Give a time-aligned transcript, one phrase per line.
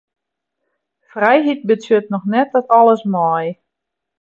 [1.11, 3.43] Frijheid betsjut noch net dat alles mei.